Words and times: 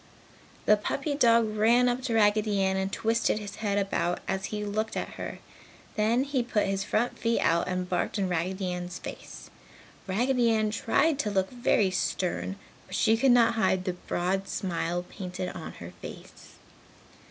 The 0.65 0.77
puppy 0.77 1.13
dog 1.13 1.55
ran 1.55 1.87
up 1.87 2.01
to 2.05 2.15
Raggedy 2.15 2.59
Ann 2.63 2.75
and 2.75 2.91
twisted 2.91 3.37
his 3.37 3.57
head 3.57 3.77
about 3.77 4.19
as 4.27 4.45
he 4.45 4.65
looked 4.65 4.97
at 4.97 5.09
her. 5.09 5.37
Then 5.95 6.23
he 6.23 6.41
put 6.41 6.65
his 6.65 6.83
front 6.83 7.19
feet 7.19 7.39
out 7.41 7.67
and 7.67 7.87
barked 7.87 8.17
in 8.17 8.27
Raggedy 8.27 8.73
Ann's 8.73 8.97
face. 8.97 9.51
Raggedy 10.07 10.49
Ann 10.49 10.71
tried 10.71 11.19
to 11.19 11.29
look 11.29 11.51
very 11.51 11.91
stern, 11.91 12.55
but 12.87 12.95
she 12.95 13.15
could 13.15 13.29
not 13.31 13.53
hide 13.53 13.83
the 13.85 13.93
broad 13.93 14.47
smile 14.47 15.05
painted 15.07 15.49
on 15.49 15.73
her 15.73 15.93
face. 16.01 16.55